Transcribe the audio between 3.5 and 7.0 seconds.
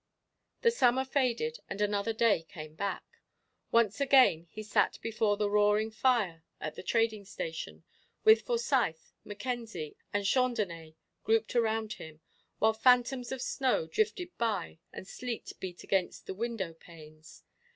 Once again he sat before the roaring fire at the